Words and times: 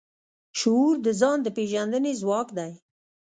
شعور 0.59 0.93
د 1.05 1.07
ځان 1.19 1.37
د 1.43 1.47
پېژندنې 1.55 2.11
ځواک 2.21 2.47
دی. 2.57 2.71